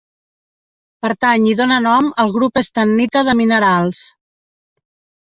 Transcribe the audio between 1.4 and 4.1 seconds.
i dóna nom al grup estannita de minerals.